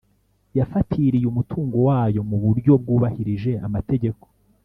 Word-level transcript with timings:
Yafatiriye 0.57 1.25
umutungo 1.29 1.75
wayo 1.87 2.21
mu 2.29 2.37
buryo 2.43 2.71
bwubahirije 2.81 3.51
amategeko 3.67 4.25